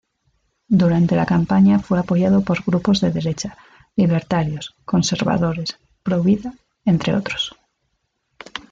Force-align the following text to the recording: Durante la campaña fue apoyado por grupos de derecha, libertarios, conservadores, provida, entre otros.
Durante 0.81 1.15
la 1.15 1.27
campaña 1.27 1.77
fue 1.77 1.99
apoyado 1.99 2.41
por 2.41 2.63
grupos 2.63 3.01
de 3.01 3.11
derecha, 3.11 3.55
libertarios, 3.95 4.73
conservadores, 4.83 5.77
provida, 6.01 6.55
entre 6.85 7.15
otros. 7.15 7.55